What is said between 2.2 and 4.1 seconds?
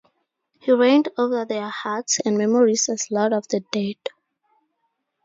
and memories as lord of the dead.